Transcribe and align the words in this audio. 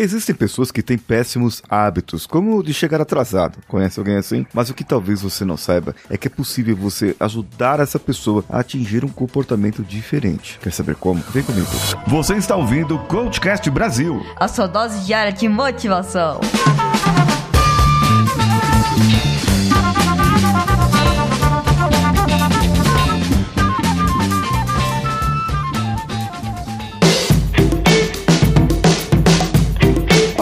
Existem 0.00 0.32
pessoas 0.32 0.70
que 0.70 0.80
têm 0.80 0.96
péssimos 0.96 1.60
hábitos, 1.68 2.24
como 2.24 2.56
o 2.56 2.62
de 2.62 2.72
chegar 2.72 3.00
atrasado. 3.00 3.58
Conhece 3.66 3.98
alguém 3.98 4.16
assim? 4.16 4.46
Mas 4.54 4.70
o 4.70 4.74
que 4.74 4.84
talvez 4.84 5.22
você 5.22 5.44
não 5.44 5.56
saiba 5.56 5.92
é 6.08 6.16
que 6.16 6.28
é 6.28 6.30
possível 6.30 6.76
você 6.76 7.16
ajudar 7.18 7.80
essa 7.80 7.98
pessoa 7.98 8.44
a 8.48 8.60
atingir 8.60 9.04
um 9.04 9.08
comportamento 9.08 9.82
diferente. 9.82 10.56
Quer 10.62 10.72
saber 10.72 10.94
como? 10.94 11.20
Vem 11.32 11.42
comigo. 11.42 11.66
Você 12.06 12.34
está 12.34 12.54
ouvindo 12.54 12.94
o 12.94 13.04
Coachcast 13.06 13.68
Brasil. 13.72 14.24
A 14.36 14.46
sua 14.46 14.68
dose 14.68 15.04
diária 15.04 15.32
de 15.32 15.48
motivação. 15.48 16.38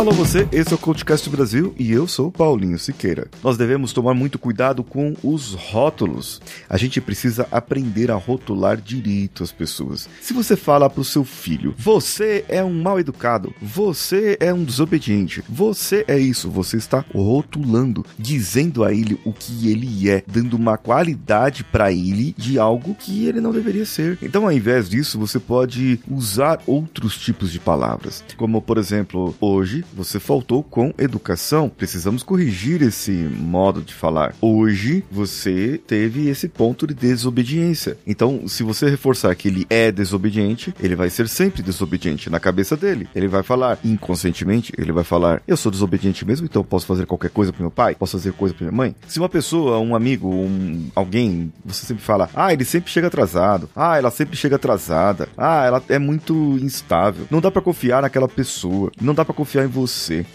Alô 0.06 0.14
você, 0.14 0.46
esse 0.52 0.70
é 0.70 0.76
o 0.76 0.78
Coachcast 0.78 1.28
Brasil 1.28 1.74
e 1.76 1.90
eu 1.90 2.06
sou 2.06 2.30
Paulinho 2.30 2.78
Siqueira. 2.78 3.26
Nós 3.42 3.56
devemos 3.56 3.92
tomar 3.92 4.14
muito 4.14 4.38
cuidado 4.38 4.84
com 4.84 5.16
os 5.20 5.52
rótulos. 5.54 6.40
A 6.68 6.76
gente 6.76 7.00
precisa 7.00 7.48
aprender 7.50 8.08
a 8.12 8.14
rotular 8.14 8.76
direito 8.76 9.42
as 9.42 9.50
pessoas. 9.50 10.08
Se 10.22 10.32
você 10.32 10.54
fala 10.54 10.88
pro 10.88 11.02
seu 11.02 11.24
filho, 11.24 11.74
você 11.76 12.44
é 12.48 12.62
um 12.62 12.72
mal 12.72 13.00
educado, 13.00 13.52
você 13.60 14.36
é 14.38 14.54
um 14.54 14.62
desobediente, 14.62 15.42
você 15.48 16.04
é 16.06 16.16
isso, 16.16 16.48
você 16.48 16.76
está 16.76 17.04
rotulando, 17.12 18.06
dizendo 18.16 18.84
a 18.84 18.92
ele 18.92 19.18
o 19.24 19.32
que 19.32 19.68
ele 19.68 20.08
é, 20.08 20.22
dando 20.24 20.54
uma 20.54 20.78
qualidade 20.78 21.64
para 21.64 21.90
ele 21.90 22.32
de 22.38 22.60
algo 22.60 22.94
que 22.94 23.26
ele 23.26 23.40
não 23.40 23.50
deveria 23.50 23.84
ser. 23.84 24.20
Então, 24.22 24.44
ao 24.44 24.52
invés 24.52 24.88
disso, 24.88 25.18
você 25.18 25.40
pode 25.40 25.98
usar 26.08 26.60
outros 26.64 27.18
tipos 27.18 27.50
de 27.50 27.58
palavras, 27.58 28.22
como 28.36 28.62
por 28.62 28.78
exemplo, 28.78 29.34
hoje 29.40 29.84
você 29.96 30.20
faltou 30.20 30.62
com 30.62 30.92
educação. 30.98 31.70
Precisamos 31.70 32.22
corrigir 32.22 32.82
esse 32.82 33.10
modo 33.10 33.80
de 33.80 33.94
falar. 33.94 34.34
Hoje 34.40 35.02
você 35.10 35.80
teve 35.86 36.28
esse 36.28 36.48
ponto 36.48 36.86
de 36.86 36.92
desobediência. 36.92 37.96
Então, 38.06 38.46
se 38.46 38.62
você 38.62 38.90
reforçar 38.90 39.34
que 39.34 39.48
ele 39.48 39.66
é 39.70 39.90
desobediente, 39.90 40.74
ele 40.78 40.94
vai 40.94 41.08
ser 41.08 41.28
sempre 41.28 41.62
desobediente 41.62 42.28
na 42.28 42.38
cabeça 42.38 42.76
dele. 42.76 43.08
Ele 43.14 43.26
vai 43.26 43.42
falar 43.42 43.78
inconscientemente, 43.82 44.72
ele 44.76 44.92
vai 44.92 45.02
falar: 45.02 45.40
"Eu 45.48 45.56
sou 45.56 45.72
desobediente 45.72 46.26
mesmo, 46.26 46.44
então 46.44 46.62
posso 46.62 46.86
fazer 46.86 47.06
qualquer 47.06 47.30
coisa 47.30 47.52
pro 47.52 47.62
meu 47.62 47.70
pai, 47.70 47.94
posso 47.94 48.18
fazer 48.18 48.32
coisa 48.32 48.54
pra 48.54 48.66
minha 48.66 48.76
mãe". 48.76 48.94
Se 49.08 49.18
uma 49.18 49.28
pessoa, 49.28 49.78
um 49.78 49.96
amigo, 49.96 50.28
um 50.28 50.90
alguém, 50.94 51.50
você 51.64 51.86
sempre 51.86 52.02
fala: 52.02 52.28
"Ah, 52.34 52.52
ele 52.52 52.64
sempre 52.64 52.90
chega 52.90 53.06
atrasado. 53.06 53.70
Ah, 53.74 53.96
ela 53.96 54.10
sempre 54.10 54.36
chega 54.36 54.56
atrasada. 54.56 55.28
Ah, 55.38 55.64
ela 55.64 55.82
é 55.88 55.98
muito 55.98 56.34
instável". 56.60 57.26
Não 57.30 57.40
dá 57.40 57.50
para 57.50 57.62
confiar 57.62 58.02
naquela 58.02 58.28
pessoa. 58.28 58.90
Não 59.00 59.14
dá 59.14 59.24
para 59.24 59.34
confiar 59.34 59.64
em 59.64 59.68
você. 59.68 59.85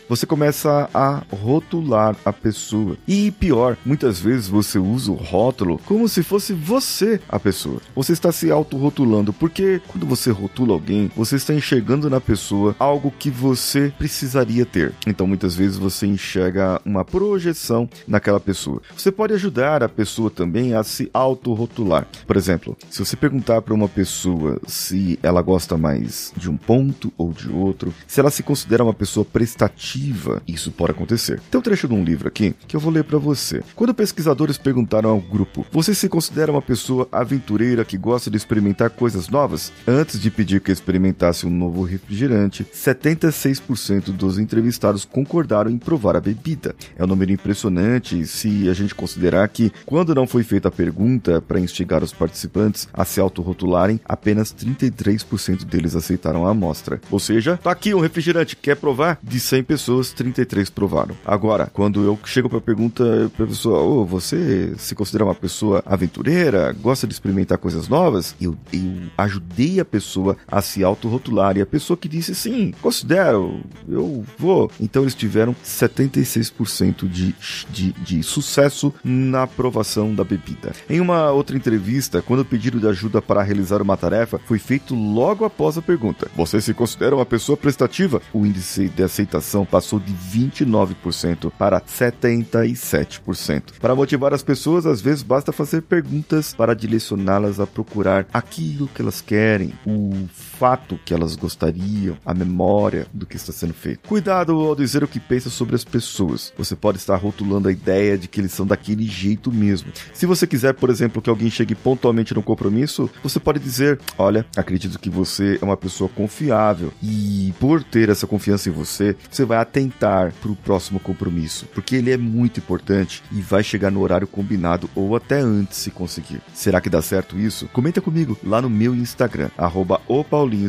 Você 0.10 0.26
começa 0.26 0.90
a 0.94 1.24
rotular 1.32 2.16
a 2.24 2.34
pessoa. 2.34 2.98
E 3.08 3.32
pior, 3.32 3.78
muitas 3.86 4.20
vezes 4.20 4.48
você 4.48 4.80
usa 4.80 5.12
o 5.12 5.16
rótulo 5.16 5.80
como 5.86 6.08
se 6.08 6.24
fosse 6.24 6.54
você 6.54 7.20
a 7.28 7.40
pessoa. 7.40 7.82
Você 7.96 8.14
está 8.14 8.32
se 8.32 8.52
autorrotulando, 8.52 9.34
porque 9.34 9.82
quando 9.88 10.06
você 10.06 10.32
rotula 10.32 10.74
alguém, 10.74 11.12
você 11.16 11.36
está 11.36 11.54
enxergando 11.54 12.10
na 12.10 12.22
pessoa 12.22 12.76
algo 12.80 13.14
que 13.18 13.30
você 13.30 13.94
precisaria 13.98 14.66
ter. 14.66 14.94
Então 15.06 15.28
muitas 15.28 15.56
vezes 15.56 15.78
você 15.78 16.06
enxerga 16.06 16.82
uma 16.86 17.04
projeção 17.04 17.90
naquela 18.08 18.40
pessoa. 18.40 18.82
Você 18.96 19.12
pode 19.12 19.34
ajudar 19.34 19.84
a 19.84 19.90
pessoa 19.90 20.30
também 20.30 20.74
a 20.74 20.84
se 20.84 21.10
autorrotular. 21.14 22.08
Por 22.26 22.38
exemplo, 22.38 22.78
se 22.90 23.00
você 23.00 23.16
perguntar 23.16 23.62
para 23.62 23.74
uma 23.74 23.88
pessoa 23.88 24.60
se 24.68 25.20
ela 25.22 25.42
gosta 25.42 25.78
mais 25.78 26.34
de 26.36 26.50
um 26.50 26.58
ponto 26.58 27.12
ou 27.18 27.32
de 27.32 27.50
outro, 27.50 27.94
se 28.08 28.20
ela 28.20 28.32
se 28.32 28.44
considera 28.44 28.84
uma 28.84 28.94
pessoa 28.94 29.26
prestativa, 29.42 30.40
isso 30.48 30.72
pode 30.72 30.92
acontecer. 30.92 31.42
Tem 31.50 31.58
um 31.58 31.64
trecho 31.64 31.88
de 31.88 31.96
um 31.96 32.04
livro 32.04 32.28
aqui 32.28 32.54
que 32.68 32.76
eu 32.76 32.80
vou 32.80 32.92
ler 32.92 33.04
para 33.04 33.18
você. 33.18 33.64
Quando 33.76 33.92
pesquisadores 33.92 34.56
perguntaram 34.56 35.10
ao 35.10 35.20
grupo: 35.20 35.66
"Você 35.72 35.96
se 35.96 36.08
considera 36.08 36.52
uma 36.52 36.62
pessoa 36.62 37.08
aventureira 37.12 37.84
que 37.84 37.98
gosta 37.98 38.30
de 38.30 38.38
experimentar 38.38 38.92
coisas 38.92 39.30
novas?" 39.30 39.74
Antes 39.88 40.20
de 40.20 40.30
pedir 40.30 40.62
que 40.62 40.72
experimentasse 40.72 41.48
um 41.48 41.50
novo 41.50 41.82
refrigerante, 41.82 42.64
76% 42.72 44.12
dos 44.12 44.38
entrevistados 44.38 45.06
concordaram 45.06 45.72
em 45.72 45.80
provar 45.80 46.16
a 46.16 46.22
bebida. 46.22 46.76
É 46.96 47.04
um 47.04 47.08
número 47.08 47.32
impressionante 47.32 48.28
se 48.28 48.70
a 48.70 48.74
gente 48.74 48.94
considerar 48.94 49.48
que 49.48 49.72
quando 49.88 50.14
não 50.14 50.28
foi 50.28 50.44
feita 50.44 50.68
a 50.68 50.72
pergunta 50.72 51.42
para 51.42 51.60
instigar 51.60 52.04
os 52.04 52.14
participantes 52.14 52.88
a 52.94 53.04
se 53.04 53.20
autorrotularem, 53.20 54.00
apenas 54.06 54.54
33% 54.54 55.66
deles 55.66 55.96
aceitaram 55.96 56.46
a 56.46 56.52
amostra. 56.52 57.02
Ou 57.10 57.20
seja, 57.20 57.58
tá 57.58 57.72
aqui 57.72 57.92
um 57.96 58.00
refrigerante, 58.00 58.56
quer 58.56 58.76
provar? 58.76 59.20
De 59.32 59.40
100 59.40 59.64
pessoas, 59.64 60.12
33 60.12 60.70
provaram. 60.70 61.16
Agora, 61.26 61.66
quando 61.72 62.04
eu 62.04 62.20
chego 62.26 62.50
para 62.50 62.58
a 62.58 62.62
pergunta 62.62 63.32
para 63.34 63.46
a 63.46 63.48
pessoa, 63.48 63.80
oh, 63.80 64.06
você 64.06 64.74
se 64.78 64.94
considera 64.94 65.24
uma 65.24 65.34
pessoa 65.34 65.82
aventureira, 65.86 66.74
gosta 66.74 67.08
de 67.08 67.14
experimentar 67.14 67.58
coisas 67.58 67.88
novas? 67.88 68.36
Eu, 68.42 68.58
eu 68.74 68.92
ajudei 69.18 69.80
a 69.80 69.86
pessoa 69.86 70.36
a 70.46 70.62
se 70.62 70.84
autorrotular 70.84 71.56
e 71.56 71.62
a 71.62 71.66
pessoa 71.66 71.96
que 71.96 72.10
disse 72.10 72.36
sim, 72.36 72.74
considero, 72.82 73.62
eu 73.88 74.26
vou. 74.38 74.70
Então 74.82 75.04
eles 75.04 75.16
tiveram 75.16 75.56
76% 75.64 77.08
de, 77.08 77.34
de, 77.70 77.94
de 77.94 78.24
sucesso 78.24 78.94
na 79.02 79.44
aprovação 79.44 80.14
da 80.14 80.26
bebida. 80.26 80.74
Em 80.90 81.00
uma 81.00 81.32
outra 81.32 81.56
entrevista, 81.56 82.22
quando 82.22 82.42
o 82.42 82.46
pedido 82.46 82.82
de 82.82 82.88
ajuda 82.88 83.22
para 83.22 83.42
realizar 83.42 83.82
uma 83.82 83.96
tarefa 83.96 84.42
foi 84.46 84.60
feito 84.60 84.94
logo 84.94 85.46
após 85.46 85.78
a 85.78 85.82
pergunta: 85.82 86.30
Você 86.36 86.60
se 86.60 86.74
considera 86.74 87.16
uma 87.16 87.26
pessoa 87.26 87.56
prestativa? 87.56 88.22
O 88.34 88.46
índice 88.46 88.90
de 88.90 89.04
aceitação 89.12 89.66
passou 89.66 90.00
de 90.00 90.14
29% 90.14 91.52
para 91.58 91.82
77%. 91.82 93.74
Para 93.80 93.96
motivar 93.96 94.34
as 94.34 94.42
pessoas, 94.42 94.86
às 94.86 95.02
vezes 95.02 95.22
basta 95.22 95.52
fazer 95.52 95.82
perguntas 95.82 96.54
para 96.54 96.74
direcioná-las 96.74 97.60
a 97.60 97.68
procurar 97.68 98.26
aquilo 98.34 98.88
que 98.88 99.02
elas 99.02 99.20
querem, 99.22 99.74
o 99.86 100.28
fato 100.34 100.98
que 101.06 101.14
elas 101.14 101.36
gostariam, 101.36 102.18
a 102.26 102.34
memória 102.34 103.06
do 103.14 103.26
que 103.26 103.36
está 103.36 103.52
sendo 103.52 103.74
feito. 103.74 104.08
Cuidado 104.08 104.54
ao 104.54 104.76
dizer 104.76 105.04
o 105.04 105.08
que 105.08 105.20
pensa 105.20 105.50
sobre 105.50 105.76
as 105.76 105.84
pessoas. 105.84 106.54
Você 106.58 106.76
pode 106.76 106.98
estar 106.98 107.16
rotulando 107.16 107.68
a 107.68 107.72
ideia 107.72 108.18
de 108.18 108.28
que 108.28 108.40
eles 108.40 108.54
são 108.54 108.66
daquele 108.66 109.06
jeito 109.06 109.52
mesmo. 109.52 109.92
Se 110.14 110.26
você 110.26 110.48
quiser, 110.48 110.74
por 110.74 110.90
exemplo, 110.90 111.22
que 111.22 111.30
alguém 111.30 111.50
chegue 111.50 111.76
pontualmente 111.76 112.34
no 112.34 112.42
compromisso, 112.42 113.10
você 113.22 113.40
pode 113.40 113.60
dizer: 113.60 114.00
Olha, 114.18 114.46
acredito 114.56 115.00
que 115.00 115.10
você 115.10 115.58
é 115.62 115.66
uma 115.66 115.78
pessoa 115.78 116.10
confiável 116.10 116.94
e 117.02 117.54
por 117.60 117.84
ter 117.84 118.10
essa 118.10 118.28
confiança 118.28 118.70
em 118.70 118.72
você, 118.72 119.01
você 119.30 119.46
vai 119.46 119.58
atentar 119.58 120.34
para 120.42 120.52
o 120.52 120.56
próximo 120.56 121.00
compromisso, 121.00 121.66
porque 121.74 121.96
ele 121.96 122.12
é 122.12 122.18
muito 122.18 122.60
importante 122.60 123.24
e 123.32 123.42
vai 123.42 123.64
chegar 123.64 123.92
no 123.92 124.02
horário 124.02 124.28
combinado 124.28 124.90
ou 124.96 125.16
até 125.16 125.40
antes 125.40 125.78
se 125.78 125.92
conseguir. 125.92 126.42
Será 126.54 126.80
que 126.80 126.90
dá 126.90 127.02
certo 127.02 127.40
isso? 127.40 127.68
Comenta 127.74 128.02
comigo 128.02 128.38
lá 128.44 128.62
no 128.62 128.70
meu 128.70 128.96
Instagram, 128.96 129.50
arroba 129.58 130.02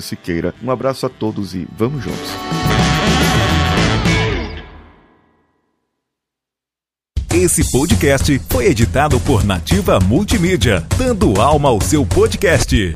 Siqueira. 0.01 0.55
Um 0.63 0.71
abraço 0.71 1.07
a 1.07 1.09
todos 1.09 1.55
e 1.55 1.67
vamos 1.77 2.03
juntos. 2.03 2.31
Esse 7.35 7.69
podcast 7.73 8.39
foi 8.51 8.67
editado 8.67 9.19
por 9.21 9.43
Nativa 9.43 9.99
Multimídia, 9.99 10.87
dando 10.99 11.41
alma 11.41 11.71
ao 11.71 11.81
seu 11.81 12.05
podcast. 12.05 12.95